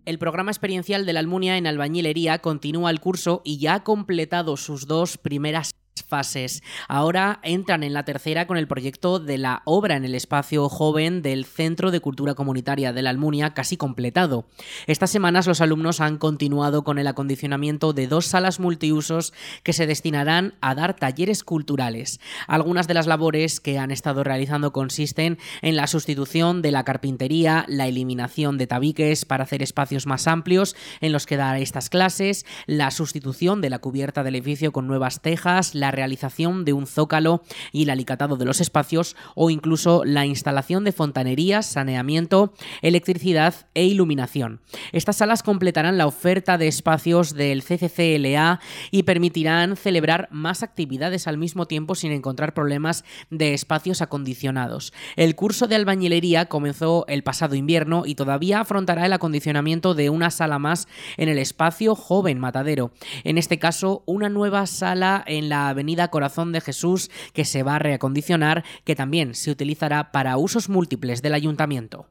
El 0.06 0.20
programa 0.20 0.52
experiencial 0.52 1.04
de 1.04 1.12
la 1.12 1.18
Almunia 1.18 1.56
en 1.58 1.66
albañilería 1.66 2.38
continúa 2.38 2.90
el 2.90 3.00
curso 3.00 3.42
y 3.44 3.58
ya 3.58 3.74
ha 3.74 3.82
completado 3.82 4.56
sus 4.56 4.86
dos 4.86 5.18
primeras 5.18 5.72
fases. 6.06 6.62
Ahora 6.88 7.40
entran 7.42 7.82
en 7.82 7.92
la 7.92 8.04
tercera 8.04 8.46
con 8.46 8.56
el 8.56 8.68
proyecto 8.68 9.18
de 9.18 9.38
la 9.38 9.62
obra 9.64 9.96
en 9.96 10.04
el 10.04 10.14
espacio 10.14 10.68
joven 10.68 11.22
del 11.22 11.44
Centro 11.44 11.90
de 11.90 12.00
Cultura 12.00 12.34
Comunitaria 12.34 12.92
de 12.92 13.02
la 13.02 13.10
Almunia 13.10 13.54
casi 13.54 13.76
completado. 13.76 14.46
Estas 14.86 15.10
semanas 15.10 15.46
los 15.46 15.60
alumnos 15.60 16.00
han 16.00 16.18
continuado 16.18 16.84
con 16.84 16.98
el 16.98 17.06
acondicionamiento 17.06 17.92
de 17.92 18.06
dos 18.06 18.26
salas 18.26 18.60
multiusos 18.60 19.32
que 19.62 19.72
se 19.72 19.86
destinarán 19.86 20.54
a 20.60 20.74
dar 20.74 20.94
talleres 20.94 21.44
culturales. 21.44 22.20
Algunas 22.46 22.86
de 22.86 22.94
las 22.94 23.06
labores 23.06 23.60
que 23.60 23.78
han 23.78 23.90
estado 23.90 24.24
realizando 24.24 24.72
consisten 24.72 25.38
en 25.62 25.76
la 25.76 25.86
sustitución 25.86 26.62
de 26.62 26.70
la 26.70 26.84
carpintería, 26.84 27.64
la 27.68 27.86
eliminación 27.86 28.58
de 28.58 28.66
tabiques 28.66 29.24
para 29.24 29.44
hacer 29.44 29.62
espacios 29.62 30.06
más 30.06 30.26
amplios 30.26 30.76
en 31.00 31.12
los 31.12 31.26
que 31.26 31.36
dar 31.36 31.56
estas 31.56 31.90
clases, 31.90 32.46
la 32.66 32.90
sustitución 32.90 33.60
de 33.60 33.70
la 33.70 33.78
cubierta 33.78 34.22
del 34.22 34.36
edificio 34.36 34.72
con 34.72 34.86
nuevas 34.86 35.20
tejas, 35.20 35.74
la 35.74 35.90
realización 35.96 36.64
de 36.64 36.72
un 36.72 36.86
zócalo 36.86 37.42
y 37.72 37.82
el 37.82 37.90
alicatado 37.90 38.36
de 38.36 38.44
los 38.44 38.60
espacios 38.60 39.16
o 39.34 39.50
incluso 39.50 40.04
la 40.04 40.26
instalación 40.26 40.84
de 40.84 40.92
fontanerías, 40.92 41.66
saneamiento, 41.66 42.54
electricidad 42.82 43.54
e 43.74 43.84
iluminación. 43.84 44.60
Estas 44.92 45.16
salas 45.16 45.42
completarán 45.42 45.98
la 45.98 46.06
oferta 46.06 46.58
de 46.58 46.68
espacios 46.68 47.34
del 47.34 47.62
CCCLA 47.62 48.60
y 48.90 49.02
permitirán 49.02 49.76
celebrar 49.76 50.28
más 50.30 50.62
actividades 50.62 51.26
al 51.26 51.38
mismo 51.38 51.66
tiempo 51.66 51.94
sin 51.94 52.12
encontrar 52.12 52.54
problemas 52.54 53.04
de 53.30 53.54
espacios 53.54 54.02
acondicionados. 54.02 54.92
El 55.16 55.34
curso 55.34 55.66
de 55.66 55.76
albañilería 55.76 56.46
comenzó 56.46 57.04
el 57.08 57.22
pasado 57.22 57.54
invierno 57.54 58.04
y 58.06 58.14
todavía 58.14 58.60
afrontará 58.60 59.06
el 59.06 59.12
acondicionamiento 59.12 59.94
de 59.94 60.10
una 60.10 60.30
sala 60.30 60.58
más 60.58 60.88
en 61.16 61.28
el 61.28 61.38
espacio 61.38 61.94
Joven 61.94 62.38
Matadero. 62.38 62.92
En 63.24 63.38
este 63.38 63.58
caso, 63.58 64.02
una 64.06 64.28
nueva 64.28 64.66
sala 64.66 65.24
en 65.26 65.48
la 65.48 65.68
Avenida 65.68 65.85
Corazón 66.10 66.52
de 66.52 66.60
Jesús 66.60 67.10
que 67.32 67.44
se 67.44 67.62
va 67.62 67.76
a 67.76 67.78
reacondicionar, 67.78 68.64
que 68.84 68.96
también 68.96 69.34
se 69.34 69.50
utilizará 69.50 70.12
para 70.12 70.36
usos 70.36 70.68
múltiples 70.68 71.22
del 71.22 71.34
ayuntamiento. 71.34 72.08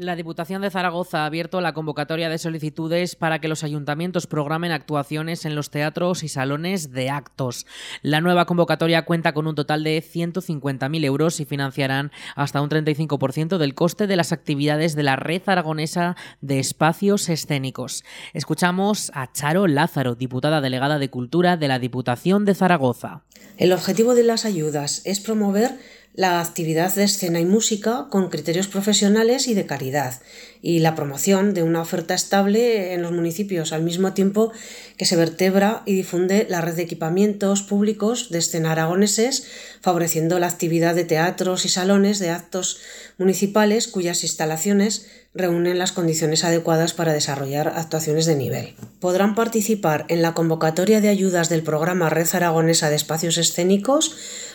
La 0.05 0.17
Diputación 0.17 0.61
de 0.61 0.71
Zaragoza 0.71 1.23
ha 1.23 1.27
abierto 1.27 1.63
la 1.63 1.73
convocatoria 1.73 2.29
de 2.29 2.37
solicitudes 2.37 3.17
para 3.17 3.39
que 3.39 3.49
los 3.49 3.65
ayuntamientos 3.65 4.27
programen 4.27 4.71
actuaciones 4.71 5.47
en 5.47 5.55
los 5.55 5.71
teatros 5.71 6.23
y 6.23 6.29
salones 6.29 6.93
de 6.93 7.09
actos. 7.09 7.65
La 8.03 8.21
nueva 8.21 8.45
convocatoria 8.45 9.07
cuenta 9.07 9.33
con 9.33 9.47
un 9.47 9.55
total 9.55 9.83
de 9.83 10.03
150.000 10.03 11.05
euros 11.07 11.41
y 11.41 11.47
financiarán 11.47 12.13
hasta 12.37 12.61
un 12.61 12.69
35% 12.69 13.57
del 13.57 13.75
coste 13.75 14.07
de 14.07 14.17
las 14.17 14.33
actividades 14.33 14.95
de 14.95 15.05
la 15.05 15.17
red 15.17 15.41
aragonesa 15.47 16.17
de 16.43 16.59
espacios 16.59 17.31
escénicos. 17.31 18.05
Escuchamos 18.35 19.11
a 19.15 19.33
Charo 19.33 19.67
Lázaro, 19.67 20.17
diputada 20.17 20.61
delegada 20.61 20.99
de 20.99 21.09
Cultura 21.09 21.57
de 21.57 21.69
la 21.69 21.79
Diputación 21.79 22.45
de 22.45 22.55
Zaragoza. 22.55 23.23
El 23.57 23.73
objetivo 23.73 24.15
de 24.15 24.25
las 24.25 24.45
ayudas 24.45 25.01
es 25.07 25.21
promover 25.21 25.79
la 26.15 26.41
actividad 26.41 26.95
de 26.95 27.05
escena 27.05 27.41
y 27.41 27.45
música 27.45 28.07
con 28.09 28.31
criterios 28.31 28.69
profesionales 28.69 29.49
y 29.49 29.55
de 29.55 29.67
caridad, 29.67 30.21
y 30.63 30.79
la 30.79 30.95
promoción 30.95 31.55
de 31.55 31.65
una 31.65 31.81
oferta 31.81 32.15
estable 32.15 32.95
en 32.95 33.03
los 33.03 33.11
municipios, 33.11 33.73
al 33.73 33.83
mismo 33.83 34.15
tiempo 34.15 34.53
que 34.97 35.07
se 35.07 35.17
vertebra 35.17 35.83
y 35.87 35.95
difunde 35.95 36.47
la 36.49 36.61
red 36.61 36.75
de 36.75 36.83
equipamientos 36.83 37.63
públicos 37.63 38.31
de 38.31 38.39
escena 38.39 38.73
aragoneses, 38.73 39.47
favoreciendo 39.81 40.39
la 40.39 40.47
actividad 40.47 40.95
de 40.95 41.05
teatros 41.05 41.65
y 41.65 41.69
salones 41.69 42.21
de 42.21 42.31
actos 42.31 42.79
municipales 43.19 43.89
cuyas 43.89 44.23
instalaciones 44.23 45.07
reúnen 45.35 45.81
las 45.81 45.91
condiciones 45.91 46.45
adecuadas 46.45 46.95
para 46.95 47.13
desarrollar 47.13 47.73
actuaciones 47.75 48.25
de 48.25 48.37
nivel. 48.37 48.75
Podrán 49.01 49.35
participar 49.35 50.07
en 50.09 50.23
la 50.23 50.33
convocatoria 50.33 51.01
de 51.01 51.09
ayudas 51.09 51.49
del 51.49 51.65
programa 51.65 52.09
Red 52.09 52.29
Aragonesa 52.35 52.89
de 52.89 52.97
Espacios 52.97 53.37
Escénicos 53.37 54.15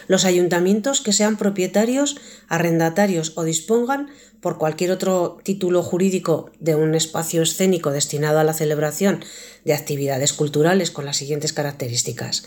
los 0.09 0.25
ayuntamientos 0.25 1.01
que 1.01 1.13
sean 1.13 1.37
propietarios, 1.37 2.17
arrendatarios 2.47 3.33
o 3.35 3.43
dispongan 3.43 4.09
por 4.41 4.57
cualquier 4.57 4.89
otro 4.89 5.37
título 5.43 5.83
jurídico 5.83 6.49
de 6.59 6.73
un 6.73 6.95
espacio 6.95 7.43
escénico 7.43 7.91
destinado 7.91 8.39
a 8.39 8.43
la 8.43 8.55
celebración 8.55 9.23
de 9.65 9.75
actividades 9.75 10.33
culturales 10.33 10.89
con 10.89 11.05
las 11.05 11.17
siguientes 11.17 11.53
características. 11.53 12.43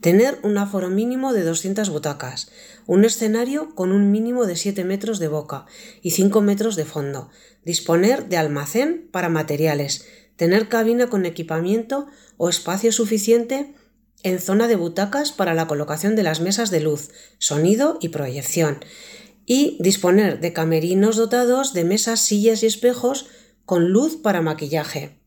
Tener 0.00 0.40
un 0.42 0.58
aforo 0.58 0.90
mínimo 0.90 1.32
de 1.32 1.44
200 1.44 1.88
butacas, 1.88 2.50
un 2.86 3.04
escenario 3.04 3.76
con 3.76 3.92
un 3.92 4.10
mínimo 4.10 4.44
de 4.44 4.56
7 4.56 4.82
metros 4.82 5.20
de 5.20 5.28
boca 5.28 5.66
y 6.02 6.10
5 6.10 6.40
metros 6.40 6.74
de 6.74 6.84
fondo, 6.84 7.30
disponer 7.64 8.28
de 8.28 8.38
almacén 8.38 9.08
para 9.12 9.28
materiales, 9.28 10.04
tener 10.34 10.68
cabina 10.68 11.06
con 11.06 11.26
equipamiento 11.26 12.08
o 12.38 12.48
espacio 12.48 12.90
suficiente 12.90 13.72
en 14.24 14.40
zona 14.40 14.66
de 14.66 14.74
butacas 14.74 15.30
para 15.30 15.54
la 15.54 15.68
colocación 15.68 16.16
de 16.16 16.24
las 16.24 16.40
mesas 16.40 16.70
de 16.70 16.80
luz, 16.80 17.10
sonido 17.38 17.98
y 18.00 18.08
proyección, 18.08 18.84
y 19.46 19.76
disponer 19.78 20.40
de 20.40 20.52
camerinos 20.52 21.16
dotados 21.16 21.74
de 21.74 21.84
mesas, 21.84 22.20
sillas 22.20 22.62
y 22.62 22.66
espejos 22.66 23.26
con 23.64 23.90
luz 23.90 24.16
para 24.16 24.42
maquillaje. 24.42 25.20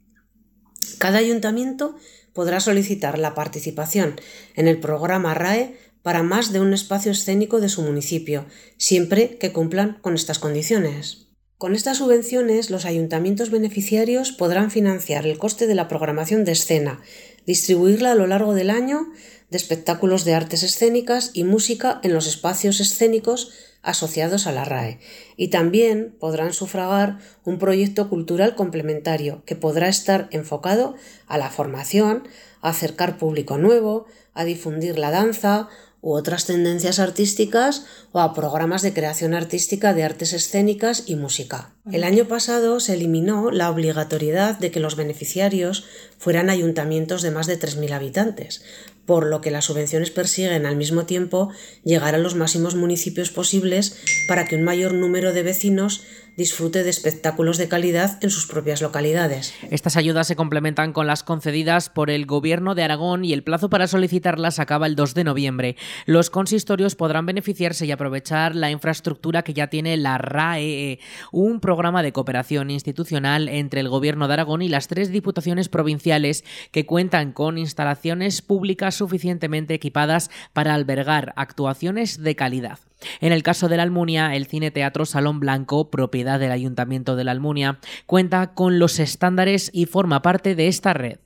Cada 0.98 1.20
ayuntamiento 1.20 1.96
podrá 2.34 2.60
solicitar 2.60 3.18
la 3.18 3.36
participación 3.36 4.20
en 4.56 4.68
el 4.68 4.80
programa 4.80 5.34
RAE 5.34 5.77
para 6.01 6.24
más 6.24 6.51
de 6.51 6.60
un 6.60 6.74
espacio 6.74 7.12
escénico 7.12 7.60
de 7.60 7.70
su 7.70 7.82
municipio, 7.84 8.46
siempre 8.77 9.38
que 9.38 9.51
cumplan 9.51 10.00
con 10.01 10.16
estas 10.16 10.39
condiciones. 10.39 11.27
Con 11.58 11.74
estas 11.74 11.98
subvenciones, 11.98 12.70
los 12.70 12.86
ayuntamientos 12.86 13.50
beneficiarios 13.50 14.32
podrán 14.32 14.70
financiar 14.70 15.25
el 15.25 15.39
coste 15.39 15.66
de 15.66 15.74
la 15.74 15.88
programación 15.88 16.46
de 16.46 16.51
escena, 16.51 17.01
distribuirla 17.48 18.12
a 18.12 18.16
lo 18.16 18.27
largo 18.27 18.54
del 18.54 18.70
año 18.70 19.08
de 19.50 19.58
espectáculos 19.58 20.25
de 20.25 20.36
artes 20.36 20.62
escénicas 20.62 21.32
y 21.34 21.46
música 21.46 22.00
en 22.04 22.13
los 22.13 22.27
espacios 22.27 22.80
escénicos 22.80 23.51
asociados 23.82 24.46
a 24.46 24.51
la 24.51 24.66
RAE. 24.66 25.00
Y 25.38 25.48
también 25.48 26.13
podrán 26.20 26.51
sufragar 26.51 27.20
un 27.46 27.58
proyecto 27.58 28.10
cultural 28.10 28.56
complementario 28.56 29.44
que 29.46 29.56
podrá 29.56 29.88
estar 29.88 30.27
enfocado 30.32 30.96
a 31.27 31.38
la 31.38 31.50
formación, 31.50 32.27
a 32.62 32.70
acercar 32.70 33.18
público 33.18 33.58
nuevo, 33.58 34.06
a 34.34 34.44
difundir 34.44 35.00
la 35.00 35.10
danza 35.10 35.70
u 36.01 36.13
otras 36.13 36.46
tendencias 36.46 37.00
artísticas 37.00 37.86
o 38.12 38.20
a 38.20 38.34
programas 38.34 38.82
de 38.82 38.94
creación 38.94 39.34
artística 39.34 39.94
de 39.94 40.04
artes 40.04 40.34
escénicas 40.34 41.04
y 41.08 41.16
música. 41.16 41.74
El 41.92 42.04
año 42.04 42.27
pasado 42.27 42.80
se 42.80 42.94
eliminó 42.94 43.51
la 43.51 43.70
obligatoriedad 43.70 44.60
de 44.60 44.72
que 44.72 44.80
los 44.80 44.96
beneficiarios 44.96 45.86
fueran 46.18 46.50
ayuntamientos 46.50 47.22
de 47.22 47.32
más 47.32 47.48
de 47.48 47.60
3.000 47.60 47.92
habitantes, 47.92 48.63
por 49.06 49.25
lo 49.25 49.39
que 49.42 49.51
las 49.51 49.66
subvenciones 49.66 50.12
persiguen 50.12 50.66
al 50.66 50.75
mismo 50.75 51.06
tiempo 51.06 51.50
llegar 51.84 52.13
a 52.13 52.20
los 52.20 52.36
máximos 52.36 52.75
municipios 52.75 53.32
posibles 53.32 53.96
para 54.27 54.46
que 54.46 54.58
un 54.58 54.63
mayor 54.63 54.94
número 54.94 55.34
de 55.34 55.44
vecinos 55.44 56.04
disfrute 56.38 56.84
de 56.84 56.89
espectáculos 56.91 57.58
de 57.58 57.67
calidad 57.67 58.24
en 58.24 58.29
sus 58.29 58.46
propias 58.46 58.82
localidades. 58.82 59.56
Estas 59.72 59.98
ayudas 59.98 60.27
se 60.27 60.36
complementan 60.36 60.94
con 60.94 61.08
las 61.08 61.24
concedidas 61.24 61.89
por 61.89 62.12
el 62.12 62.27
Gobierno 62.27 62.75
de 62.75 62.84
Aragón 62.84 63.25
y 63.25 63.34
el 63.34 63.44
plazo 63.44 63.70
para 63.70 63.88
solicitarlas 63.88 64.60
acaba 64.60 64.86
el 64.86 64.96
2 64.96 65.15
de 65.15 65.24
noviembre. 65.24 65.75
Los 66.06 66.29
consistorios 66.29 66.96
podrán 66.96 67.25
beneficiarse 67.25 67.88
y 67.88 67.91
aprovechar 67.91 68.56
la 68.56 68.70
infraestructura 68.70 69.41
que 69.41 69.56
ya 69.56 69.67
tiene 69.67 69.98
la 69.98 70.20
RAE, 70.20 71.00
un 71.32 71.60
programa 71.60 72.03
de 72.03 72.13
cooperación 72.13 72.70
institucional 72.70 73.50
entre 73.50 73.82
el 73.82 73.89
Gobierno 73.89 74.27
de 74.27 74.36
Aragón 74.36 74.62
y 74.62 74.70
las 74.70 74.88
tres 74.88 75.12
diputaciones 75.12 75.70
provinciales 75.70 76.44
que 76.72 76.86
cuentan 76.86 77.32
con 77.32 77.58
instalaciones 77.58 78.44
públicas 78.44 78.94
suficientemente 78.94 79.74
equipadas 79.74 80.29
para 80.53 80.75
albergar 80.75 81.34
actuaciones 81.36 82.22
de 82.22 82.36
calidad. 82.36 82.77
En 83.20 83.32
el 83.32 83.44
caso 83.44 83.68
de 83.68 83.77
la 83.77 83.84
Almunia, 83.84 84.36
el 84.36 84.48
Cine 84.48 84.72
Teatro 84.72 85.06
Salón 85.06 85.39
Blanco, 85.39 85.89
propiedad 85.89 86.39
del 86.39 86.51
Ayuntamiento 86.51 87.16
de 87.16 87.24
la 87.24 87.32
Almunia, 87.32 87.80
cuenta 88.06 88.54
con 88.54 88.80
los 88.80 89.00
estándares 89.00 89.70
y 89.74 89.86
forma 89.86 90.22
parte 90.22 90.56
de 90.56 90.68
esta 90.68 90.94
red. 90.94 91.20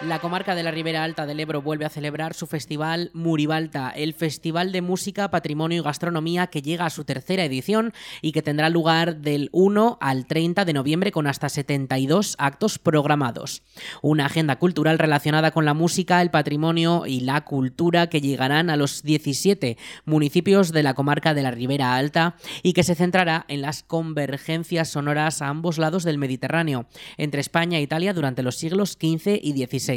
La 0.00 0.20
comarca 0.20 0.54
de 0.54 0.62
la 0.62 0.70
Ribera 0.70 1.02
Alta 1.02 1.26
del 1.26 1.40
Ebro 1.40 1.60
vuelve 1.60 1.84
a 1.84 1.88
celebrar 1.88 2.32
su 2.32 2.46
festival 2.46 3.10
Muribalta, 3.14 3.90
el 3.90 4.14
festival 4.14 4.70
de 4.70 4.80
música, 4.80 5.28
patrimonio 5.28 5.80
y 5.80 5.84
gastronomía 5.84 6.46
que 6.46 6.62
llega 6.62 6.86
a 6.86 6.90
su 6.90 7.02
tercera 7.02 7.44
edición 7.44 7.92
y 8.22 8.30
que 8.30 8.40
tendrá 8.40 8.70
lugar 8.70 9.16
del 9.16 9.48
1 9.50 9.98
al 10.00 10.26
30 10.26 10.64
de 10.64 10.72
noviembre 10.72 11.10
con 11.10 11.26
hasta 11.26 11.48
72 11.48 12.36
actos 12.38 12.78
programados. 12.78 13.62
Una 14.00 14.26
agenda 14.26 14.54
cultural 14.60 15.00
relacionada 15.00 15.50
con 15.50 15.64
la 15.64 15.74
música, 15.74 16.22
el 16.22 16.30
patrimonio 16.30 17.04
y 17.04 17.22
la 17.22 17.40
cultura 17.40 18.08
que 18.08 18.20
llegarán 18.20 18.70
a 18.70 18.76
los 18.76 19.02
17 19.02 19.78
municipios 20.04 20.70
de 20.70 20.84
la 20.84 20.94
comarca 20.94 21.34
de 21.34 21.42
la 21.42 21.50
Ribera 21.50 21.96
Alta 21.96 22.36
y 22.62 22.72
que 22.72 22.84
se 22.84 22.94
centrará 22.94 23.46
en 23.48 23.62
las 23.62 23.82
convergencias 23.82 24.90
sonoras 24.90 25.42
a 25.42 25.48
ambos 25.48 25.76
lados 25.76 26.04
del 26.04 26.18
Mediterráneo, 26.18 26.86
entre 27.16 27.40
España 27.40 27.78
e 27.78 27.82
Italia 27.82 28.14
durante 28.14 28.44
los 28.44 28.54
siglos 28.54 28.92
XV 28.92 29.40
y 29.42 29.54
XVI. 29.66 29.87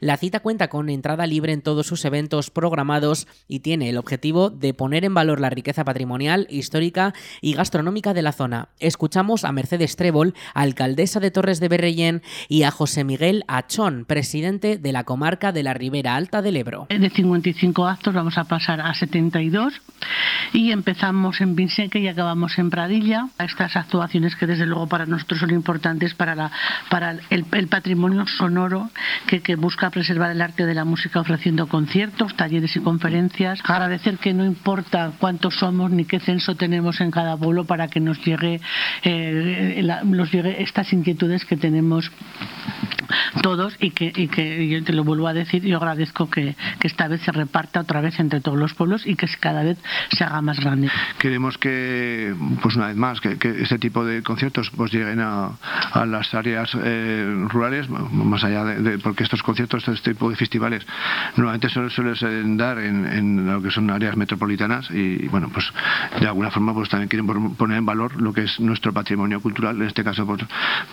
La 0.00 0.16
cita 0.16 0.40
cuenta 0.40 0.68
con 0.68 0.88
entrada 0.88 1.26
libre 1.26 1.52
en 1.52 1.62
todos 1.62 1.86
sus 1.86 2.04
eventos 2.04 2.50
programados 2.50 3.28
y 3.46 3.60
tiene 3.60 3.88
el 3.88 3.96
objetivo 3.96 4.50
de 4.50 4.74
poner 4.74 5.04
en 5.04 5.14
valor 5.14 5.40
la 5.40 5.50
riqueza 5.50 5.84
patrimonial, 5.84 6.46
histórica 6.50 7.14
y 7.40 7.54
gastronómica 7.54 8.14
de 8.14 8.22
la 8.22 8.32
zona. 8.32 8.68
Escuchamos 8.80 9.44
a 9.44 9.52
Mercedes 9.52 9.96
Trébol, 9.96 10.34
alcaldesa 10.54 11.20
de 11.20 11.30
Torres 11.30 11.60
de 11.60 11.68
Berrellén, 11.68 12.22
y 12.48 12.64
a 12.64 12.70
José 12.70 13.04
Miguel 13.04 13.44
Achón, 13.46 14.04
presidente 14.04 14.78
de 14.78 14.92
la 14.92 15.04
comarca 15.04 15.52
de 15.52 15.62
la 15.62 15.74
Ribera 15.74 16.16
Alta 16.16 16.42
del 16.42 16.56
Ebro. 16.56 16.86
De 16.88 17.10
55 17.10 17.86
actos 17.86 18.14
vamos 18.14 18.38
a 18.38 18.44
pasar 18.44 18.80
a 18.80 18.94
72 18.94 19.74
y 20.52 20.72
empezamos 20.72 21.40
en 21.40 21.54
Vinseque 21.54 22.00
y 22.00 22.08
acabamos 22.08 22.58
en 22.58 22.70
Pradilla. 22.70 23.28
Estas 23.38 23.76
actuaciones 23.76 24.36
que 24.36 24.46
desde 24.46 24.66
luego 24.66 24.86
para 24.86 25.06
nosotros 25.06 25.40
son 25.40 25.50
importantes 25.50 26.14
para, 26.14 26.50
el 27.30 27.68
patrimonio 27.68 28.26
sonoro 28.26 28.90
que, 29.28 29.56
busca 29.56 29.90
preservar 29.90 30.30
el 30.30 30.40
arte 30.40 30.64
de 30.64 30.74
la 30.74 30.84
música 30.84 31.20
ofreciendo 31.20 31.68
conciertos, 31.68 32.34
talleres 32.34 32.74
y 32.76 32.80
conferencias. 32.80 33.60
Agradecer 33.62 34.18
que 34.18 34.32
no 34.32 34.44
importa 34.44 35.12
cuántos 35.18 35.56
somos 35.56 35.90
ni 35.90 36.06
qué 36.06 36.18
censo 36.18 36.56
tenemos 36.56 37.00
en 37.00 37.10
cada 37.10 37.36
pueblo 37.36 37.64
para 37.64 37.88
que 37.88 38.00
nos 38.00 38.18
llegue, 38.24 38.60
eh, 39.02 39.86
nos 40.04 40.32
llegue 40.32 40.62
estas 40.62 40.92
inquietudes 40.92 41.44
que 41.44 41.56
tenemos 41.56 42.10
todos 43.42 43.76
y 43.80 43.90
que, 43.90 44.12
y 44.14 44.28
que 44.28 44.68
yo 44.68 44.82
te 44.84 44.92
lo 44.92 45.04
vuelvo 45.04 45.28
a 45.28 45.32
decir, 45.32 45.62
yo 45.62 45.76
agradezco 45.76 46.30
que, 46.30 46.56
que, 46.78 46.88
esta 46.88 47.08
vez 47.08 47.20
se 47.22 47.32
reparta 47.32 47.80
otra 47.80 48.00
vez 48.00 48.18
entre 48.20 48.40
todos 48.40 48.58
los 48.58 48.74
pueblos 48.74 49.06
y 49.06 49.14
que 49.14 49.26
cada 49.40 49.62
vez 49.62 49.78
se 50.10 50.24
haga 50.24 50.40
más 50.40 50.58
grande. 50.60 50.90
Queremos 51.18 51.58
que, 51.58 52.34
pues 52.62 52.76
una 52.76 52.88
vez 52.88 52.96
más, 52.96 53.20
que, 53.20 53.38
que 53.38 53.62
este 53.62 53.78
tipo 53.78 54.04
de 54.04 54.22
conciertos 54.22 54.70
pues 54.76 54.92
lleguen 54.92 55.20
a, 55.20 55.52
a 55.92 56.06
las 56.06 56.32
áreas 56.34 56.70
eh, 56.82 57.46
rurales, 57.48 57.88
más 57.88 58.44
allá 58.44 58.64
de, 58.64 58.98
estos 59.24 59.42
conciertos, 59.42 59.86
este 59.88 60.12
tipo 60.12 60.30
de 60.30 60.36
festivales, 60.36 60.86
normalmente 61.36 61.68
suelen, 61.68 62.16
suelen 62.16 62.56
dar 62.56 62.78
en, 62.78 63.46
lo 63.46 63.62
que 63.62 63.70
son 63.70 63.90
áreas 63.90 64.16
metropolitanas 64.16 64.90
y 64.90 65.28
bueno, 65.28 65.50
pues 65.52 65.66
de 66.20 66.26
alguna 66.26 66.50
forma 66.50 66.74
pues 66.74 66.88
también 66.88 67.08
quieren 67.08 67.54
poner 67.54 67.78
en 67.78 67.86
valor 67.86 68.20
lo 68.20 68.32
que 68.32 68.44
es 68.44 68.60
nuestro 68.60 68.92
patrimonio 68.92 69.40
cultural, 69.40 69.76
en 69.76 69.88
este 69.88 70.04
caso 70.04 70.26
pues, 70.26 70.42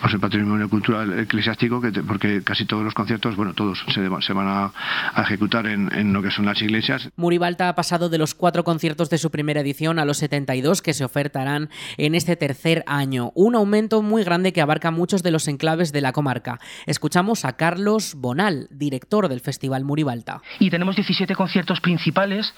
pues 0.00 0.14
el 0.14 0.20
patrimonio 0.20 0.68
cultural 0.68 1.18
eclesiástico 1.18 1.80
que 1.80 1.92
porque 2.02 2.42
casi 2.42 2.64
todos 2.64 2.84
los 2.84 2.94
conciertos, 2.94 3.36
bueno, 3.36 3.54
todos 3.54 3.84
se, 3.92 4.32
van 4.32 4.48
a, 4.48 4.72
a 5.14 5.22
ejecutar 5.22 5.66
en, 5.66 5.92
en, 5.92 6.12
lo 6.12 6.22
que 6.22 6.30
son 6.30 6.46
las 6.46 6.60
iglesias. 6.62 7.08
Muribalta 7.16 7.68
ha 7.68 7.74
pasado 7.74 8.08
de 8.08 8.18
los 8.18 8.34
cuatro 8.34 8.64
conciertos 8.64 9.10
de 9.10 9.18
su 9.18 9.30
primera 9.30 9.60
edición 9.60 9.98
a 9.98 10.04
los 10.04 10.18
72 10.18 10.82
que 10.82 10.94
se 10.94 11.04
ofertarán 11.04 11.70
en 11.96 12.14
este 12.14 12.36
tercer 12.36 12.84
año, 12.86 13.32
un 13.34 13.54
aumento 13.54 14.02
muy 14.02 14.24
grande 14.24 14.52
que 14.52 14.60
abarca 14.60 14.90
muchos 14.90 15.22
de 15.22 15.30
los 15.30 15.48
enclaves 15.48 15.92
de 15.92 16.00
la 16.00 16.12
comarca. 16.12 16.60
Escuchamos 16.86 17.44
a 17.44 17.54
Carlos 17.54 18.15
Bonal, 18.16 18.66
director 18.70 19.28
del 19.28 19.40
Festival 19.40 19.84
Muribalta. 19.84 20.40
Y 20.58 20.70
tenemos 20.70 20.96
17 20.96 21.34
conciertos 21.34 21.80
principales 21.80 22.54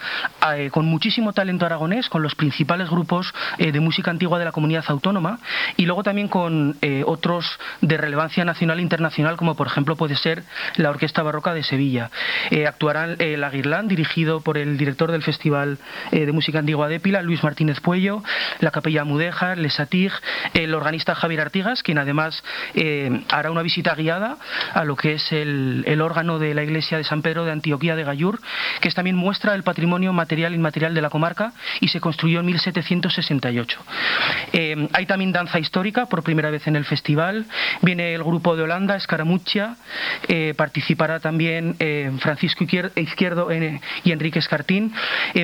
eh, 0.54 0.70
con 0.70 0.86
muchísimo 0.86 1.32
talento 1.32 1.66
aragonés, 1.66 2.08
con 2.08 2.22
los 2.22 2.34
principales 2.34 2.88
grupos 2.88 3.34
eh, 3.58 3.72
de 3.72 3.80
música 3.80 4.10
antigua 4.10 4.38
de 4.38 4.44
la 4.44 4.52
comunidad 4.52 4.84
autónoma 4.88 5.40
y 5.76 5.86
luego 5.86 6.02
también 6.02 6.28
con 6.28 6.76
eh, 6.80 7.02
otros 7.06 7.44
de 7.80 7.96
relevancia 7.96 8.44
nacional 8.44 8.78
e 8.78 8.82
internacional 8.82 9.36
como 9.36 9.56
por 9.56 9.66
ejemplo 9.66 9.96
puede 9.96 10.16
ser 10.16 10.44
la 10.76 10.90
Orquesta 10.90 11.22
Barroca 11.22 11.54
de 11.54 11.62
Sevilla. 11.62 12.10
Actuarán 12.66 13.16
eh, 13.18 13.36
la 13.36 13.50
Guirlán, 13.50 13.88
dirigido 13.88 14.40
por 14.40 14.58
el 14.58 14.78
director 14.78 15.10
del 15.10 15.22
Festival 15.22 15.78
de 16.12 16.30
Música 16.32 16.58
Antigua 16.58 16.88
de 16.88 17.00
Pila, 17.00 17.22
Luis 17.22 17.42
Martínez 17.42 17.80
Puello, 17.80 18.22
la 18.60 18.70
Capella 18.70 19.04
Mudéjar, 19.04 19.58
Lesatig, 19.58 20.12
el 20.54 20.74
organista 20.74 21.14
Javier 21.14 21.40
Artigas, 21.40 21.82
quien 21.82 21.98
además 21.98 22.42
hará 23.30 23.50
una 23.50 23.62
visita 23.62 23.94
guiada 23.94 24.36
a 24.72 24.84
lo 24.84 24.96
que 24.96 25.14
es 25.14 25.32
el, 25.32 25.47
el, 25.48 26.00
órgano 26.00 26.38
de 26.38 26.54
la 26.54 26.62
iglesia 26.62 26.98
de 26.98 27.04
San 27.04 27.22
Pedro 27.22 27.44
de 27.44 27.52
Antioquía 27.52 27.96
de 27.96 28.04
Gallur, 28.04 28.40
que 28.80 28.88
también 28.90 29.16
muestra 29.16 29.54
el 29.54 29.62
patrimonio 29.62 30.12
material 30.12 30.52
e 30.52 30.56
inmaterial 30.56 30.94
de 30.94 31.02
la 31.02 31.10
comarca 31.10 31.52
y 31.80 31.88
se 31.88 32.00
construyó 32.00 32.40
en 32.40 32.46
1768. 32.46 33.80
Eh, 34.52 34.88
hay 34.92 35.06
también 35.06 35.32
danza 35.32 35.58
histórica 35.58 36.06
por 36.06 36.22
primera 36.22 36.50
vez 36.50 36.66
en 36.66 36.76
el 36.76 36.84
festival. 36.84 37.46
Viene 37.82 38.14
el 38.14 38.24
grupo 38.24 38.56
de 38.56 38.62
Holanda, 38.62 38.96
Escaramuccia, 38.96 39.76
eh, 40.28 40.54
participará 40.56 41.20
también 41.20 41.76
eh, 41.78 42.10
Francisco 42.20 42.64
Izquierdo 42.64 43.50
eh, 43.50 43.80
y 44.04 44.12
Enrique 44.12 44.38
Escartín. 44.38 44.92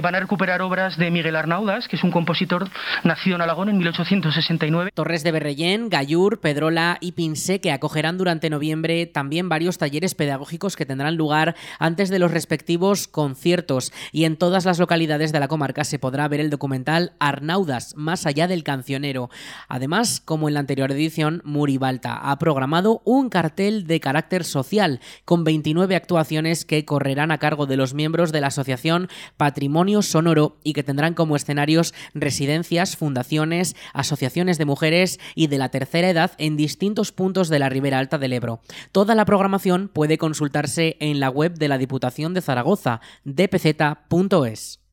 van 0.02 0.14
a 0.14 0.20
recuperar 0.20 0.62
obras 0.62 0.96
de 0.96 1.10
Miguel 1.10 1.36
Arnaudas, 1.36 1.88
que 1.88 1.96
es 1.96 2.04
un 2.04 2.10
compositor 2.10 2.68
nacido 3.04 3.36
en 3.36 3.42
Alagón 3.42 3.68
en 3.68 3.78
1869. 3.78 4.90
Torres 4.94 5.22
de 5.22 5.32
Berrellén, 5.32 5.88
Gallur, 5.88 6.40
Pedrola 6.40 6.98
y 7.00 7.12
Pinsé, 7.12 7.60
que 7.60 7.72
acogerán 7.72 8.18
durante 8.18 8.50
noviembre 8.50 9.06
también 9.06 9.48
varios 9.48 9.78
talleres 9.78 9.93
pedagógicos 10.14 10.74
que 10.74 10.86
tendrán 10.86 11.16
lugar 11.16 11.54
antes 11.78 12.08
de 12.08 12.18
los 12.18 12.32
respectivos 12.32 13.06
conciertos. 13.06 13.92
Y 14.10 14.24
en 14.24 14.36
todas 14.36 14.64
las 14.64 14.78
localidades 14.78 15.30
de 15.30 15.40
la 15.40 15.48
comarca 15.48 15.84
se 15.84 15.98
podrá 15.98 16.26
ver 16.26 16.40
el 16.40 16.50
documental 16.50 17.12
Arnaudas, 17.20 17.94
más 17.96 18.26
allá 18.26 18.48
del 18.48 18.64
cancionero. 18.64 19.30
Además, 19.68 20.20
como 20.24 20.48
en 20.48 20.54
la 20.54 20.60
anterior 20.60 20.90
edición, 20.90 21.42
Muribalta 21.44 22.30
ha 22.30 22.38
programado 22.38 23.02
un 23.04 23.28
cartel 23.28 23.86
de 23.86 24.00
carácter 24.00 24.44
social, 24.44 25.00
con 25.24 25.44
29 25.44 25.94
actuaciones 25.94 26.64
que 26.64 26.84
correrán 26.84 27.30
a 27.30 27.38
cargo 27.38 27.66
de 27.66 27.76
los 27.76 27.94
miembros 27.94 28.32
de 28.32 28.40
la 28.40 28.48
Asociación 28.48 29.08
Patrimonio 29.36 30.02
Sonoro 30.02 30.58
y 30.64 30.72
que 30.72 30.82
tendrán 30.82 31.14
como 31.14 31.36
escenarios 31.36 31.94
residencias, 32.14 32.96
fundaciones, 32.96 33.76
asociaciones 33.92 34.58
de 34.58 34.64
mujeres 34.64 35.20
y 35.34 35.46
de 35.46 35.58
la 35.58 35.68
tercera 35.68 36.08
edad 36.08 36.32
en 36.38 36.56
distintos 36.56 37.12
puntos 37.12 37.48
de 37.48 37.58
la 37.58 37.68
Ribera 37.68 37.98
Alta 37.98 38.18
del 38.18 38.32
Ebro. 38.32 38.60
Toda 38.92 39.14
la 39.14 39.24
programación 39.24 39.83
puede 39.88 40.18
consultarse 40.18 40.96
en 41.00 41.20
la 41.20 41.30
web 41.30 41.54
de 41.54 41.68
la 41.68 41.78
Diputación 41.78 42.34
de 42.34 42.42
Zaragoza, 42.42 43.00
dpz.es. 43.24 44.83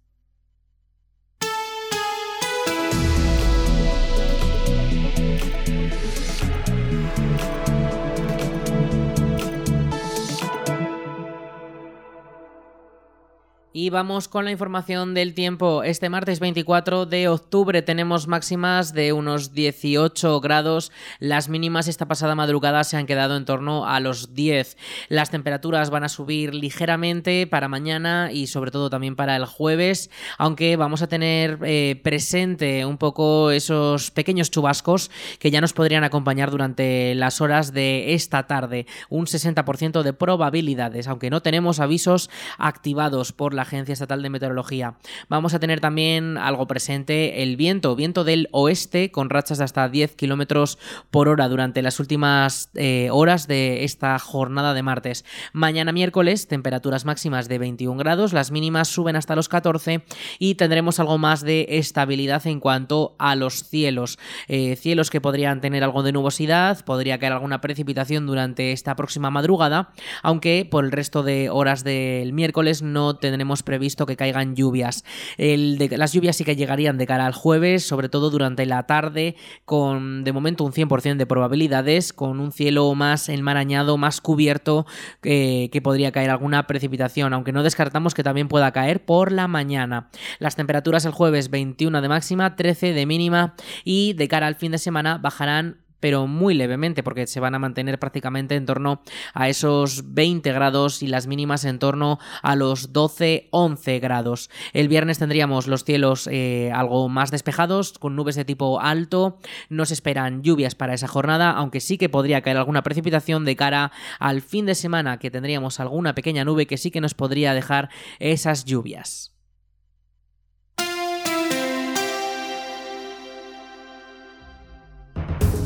Y 13.74 13.90
vamos 13.90 14.28
con 14.28 14.44
la 14.44 14.52
información 14.52 15.14
del 15.14 15.34
tiempo. 15.34 15.84
Este 15.84 16.10
martes 16.10 16.42
24 16.42 17.06
de 17.06 17.30
octubre 17.30 17.82
tenemos 17.82 18.28
máximas 18.28 18.92
de 18.92 19.14
unos 19.14 19.54
18 19.54 20.42
grados. 20.42 20.92
Las 21.20 21.48
mínimas 21.48 21.88
esta 21.88 22.06
pasada 22.06 22.36
madrugada 22.36 22.84
se 22.84 22.98
han 22.98 23.06
quedado 23.06 23.38
en 23.38 23.46
torno 23.46 23.88
a 23.88 24.02
los 24.02 24.34
10. 24.34 24.76
Las 25.08 25.30
temperaturas 25.30 25.90
van 25.90 26.04
a 26.04 26.10
subir 26.10 26.54
ligeramente 26.54 27.48
para 27.48 27.70
mañana 27.70 28.34
y 28.34 28.48
sobre 28.48 28.72
todo 28.72 28.90
también 28.90 29.16
para 29.16 29.38
el 29.38 29.46
jueves, 29.46 30.10
aunque 30.38 30.76
vamos 30.76 31.02
a 31.02 31.08
tener 31.08 31.58
eh, 31.64 31.98
presente 32.04 32.86
un 32.86 32.98
poco 32.98 33.52
esos 33.52 34.12
pequeños 34.12 34.52
chubascos 34.52 35.10
que 35.40 35.50
ya 35.50 35.62
nos 35.62 35.72
podrían 35.72 36.04
acompañar 36.04 36.52
durante 36.52 37.16
las 37.16 37.40
horas 37.40 37.72
de 37.72 38.16
esta 38.16 38.48
tarde. 38.48 38.86
Un 39.08 39.28
60% 39.28 40.04
de 40.04 40.12
probabilidades, 40.12 41.08
aunque 41.08 41.30
no 41.30 41.42
tenemos 41.42 41.80
avisos 41.80 42.30
activados 42.58 43.32
por 43.32 43.54
la 43.54 43.61
Agencia 43.62 43.94
Estatal 43.94 44.22
de 44.22 44.30
Meteorología. 44.30 44.96
Vamos 45.30 45.54
a 45.54 45.60
tener 45.60 45.80
también 45.80 46.38
algo 46.38 46.68
presente, 46.68 47.44
el 47.44 47.56
viento, 47.58 47.96
viento 47.96 48.24
del 48.24 48.50
oeste 48.52 49.12
con 49.12 49.30
rachas 49.30 49.58
de 49.58 49.64
hasta 49.64 49.88
10 49.88 50.16
kilómetros 50.16 50.78
por 51.10 51.28
hora 51.28 51.48
durante 51.48 51.82
las 51.82 52.00
últimas 52.00 52.70
eh, 52.76 53.10
horas 53.12 53.48
de 53.48 53.84
esta 53.84 54.18
jornada 54.20 54.74
de 54.74 54.84
martes. 54.84 55.26
Mañana 55.54 55.92
miércoles, 55.92 56.48
temperaturas 56.48 57.06
máximas 57.06 57.48
de 57.48 57.58
21 57.58 57.98
grados, 57.98 58.34
las 58.34 58.52
mínimas 58.52 58.88
suben 58.88 59.16
hasta 59.16 59.36
los 59.36 59.50
14 59.50 60.04
y 60.40 60.56
tendremos 60.56 61.00
algo 61.00 61.18
más 61.18 61.42
de 61.42 61.66
estabilidad 61.70 62.46
en 62.48 62.60
cuanto 62.60 63.16
a 63.20 63.36
los 63.36 63.64
cielos. 63.64 64.20
Eh, 64.48 64.76
cielos 64.76 65.10
que 65.10 65.22
podrían 65.22 65.62
tener 65.62 65.84
algo 65.84 66.04
de 66.04 66.12
nubosidad, 66.12 66.84
podría 66.86 67.20
caer 67.20 67.34
alguna 67.34 67.62
precipitación 67.62 68.26
durante 68.26 68.72
esta 68.72 68.96
próxima 68.96 69.30
madrugada, 69.30 69.92
aunque 70.24 70.68
por 70.70 70.86
el 70.86 70.92
resto 70.92 71.24
de 71.24 71.50
horas 71.50 71.84
del 71.84 72.34
miércoles 72.34 72.82
no 72.82 73.16
tendremos 73.16 73.51
previsto 73.64 74.06
que 74.06 74.16
caigan 74.16 74.56
lluvias. 74.56 75.04
las 75.38 76.14
lluvias 76.14 76.38
sí 76.38 76.44
que 76.44 76.56
llegarían 76.56 76.98
de 76.98 77.06
cara 77.06 77.26
al 77.26 77.34
jueves, 77.34 77.86
sobre 77.86 78.10
todo 78.10 78.30
durante 78.30 78.66
la 78.66 78.84
tarde, 78.84 79.36
con 79.66 80.24
de 80.24 80.32
momento 80.32 80.64
un 80.64 80.72
100% 80.72 81.18
de 81.18 81.26
probabilidades, 81.26 82.14
con 82.14 82.40
un 82.40 82.52
cielo 82.52 82.94
más 82.96 83.30
enmarañado, 83.30 83.98
más 83.98 84.22
cubierto, 84.22 84.86
que 85.22 85.82
podría 85.84 86.12
caer 86.12 86.30
alguna 86.30 86.68
precipitación, 86.68 87.34
aunque 87.34 87.52
no 87.52 87.64
descartamos 87.64 88.14
que 88.14 88.24
también 88.24 88.48
pueda 88.48 88.72
caer 88.72 89.04
por 89.06 89.32
la 89.32 89.48
mañana. 89.48 90.10
Las 90.40 90.56
temperaturas 90.56 91.06
el 91.06 91.12
jueves 91.12 91.50
21 91.50 92.02
de 92.02 92.10
máxima, 92.10 92.56
13 92.56 92.94
de 92.94 93.06
mínima 93.06 93.56
y 93.84 94.14
de 94.14 94.28
cara 94.28 94.48
al 94.48 94.56
fin 94.56 94.72
de 94.72 94.78
semana 94.78 95.18
bajarán 95.18 95.78
pero 96.02 96.28
muy 96.28 96.54
levemente 96.54 97.04
porque 97.04 97.28
se 97.28 97.40
van 97.40 97.56
a 97.56 97.60
mantener 97.60 97.98
prácticamente 97.98 98.56
en 98.56 98.66
torno 98.66 99.02
a 99.34 99.48
esos 99.48 100.14
20 100.14 100.52
grados 100.52 101.02
y 101.02 101.08
las 101.08 101.28
mínimas 101.28 101.64
en 101.64 101.80
torno 101.80 102.20
a 102.42 102.58
los 102.58 102.92
12-11 102.92 104.02
grados. 104.02 104.50
El 104.74 104.90
viernes 104.90 105.20
tendríamos 105.20 105.68
los 105.68 105.86
cielos 105.86 106.28
eh, 106.30 106.72
algo 106.74 107.08
más 107.08 107.32
despejados 107.32 107.94
con 107.98 108.18
nubes 108.18 108.36
de 108.36 108.44
tipo 108.44 108.82
alto, 108.82 109.40
no 109.70 109.86
se 109.86 109.94
esperan 109.94 110.44
lluvias 110.44 110.76
para 110.76 110.94
esa 110.94 111.08
jornada, 111.08 111.52
aunque 111.52 111.80
sí 111.80 111.98
que 111.98 112.10
podría 112.10 112.42
caer 112.42 112.58
alguna 112.58 112.84
precipitación 112.84 113.46
de 113.46 113.56
cara 113.56 113.92
al 114.20 114.42
fin 114.42 114.66
de 114.66 114.76
semana 114.76 115.20
que 115.20 115.32
tendríamos 115.32 115.80
alguna 115.80 116.16
pequeña 116.16 116.44
nube 116.44 116.66
que 116.66 116.78
sí 116.78 116.92
que 116.92 117.02
nos 117.02 117.14
podría 117.14 117.54
dejar 117.54 117.90
esas 118.20 118.66
lluvias. 118.66 119.31